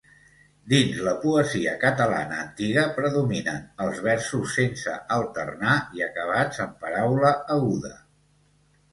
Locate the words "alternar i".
5.17-6.03